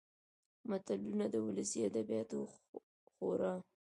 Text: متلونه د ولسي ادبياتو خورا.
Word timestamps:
متلونه 0.69 1.25
د 1.33 1.35
ولسي 1.47 1.79
ادبياتو 1.87 2.39
خورا. 3.11 3.53